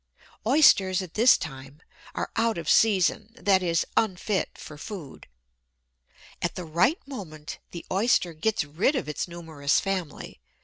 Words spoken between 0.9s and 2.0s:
at this time,